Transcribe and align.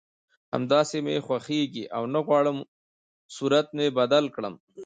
همداسې 0.53 0.97
مې 1.05 1.15
خوښېږي 1.25 1.83
او 1.95 2.03
نه 2.13 2.19
غواړم 2.25 2.57
صورت 3.35 3.67
مې 3.77 3.87
بدل 3.99 4.25
کړم 4.35 4.55